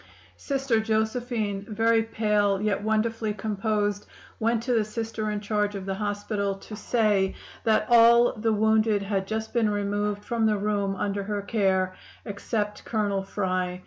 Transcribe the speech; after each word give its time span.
"Sister 0.37 0.79
Josephine, 0.79 1.63
very 1.69 2.01
pale, 2.01 2.59
yet 2.59 2.81
wonderfully 2.81 3.35
composed, 3.35 4.07
went 4.39 4.63
to 4.63 4.73
the 4.73 4.83
Sister 4.83 5.29
in 5.29 5.41
charge 5.41 5.75
of 5.75 5.85
the 5.85 5.93
hospital 5.93 6.55
to 6.55 6.75
say 6.75 7.35
that 7.65 7.85
all 7.87 8.33
the 8.33 8.51
wounded 8.51 9.03
had 9.03 9.27
just 9.27 9.53
been 9.53 9.69
removed 9.69 10.25
from 10.25 10.47
the 10.47 10.57
room 10.57 10.95
under 10.95 11.21
her 11.25 11.43
care 11.43 11.95
except 12.25 12.83
Colonel 12.83 13.21
Fry. 13.21 13.79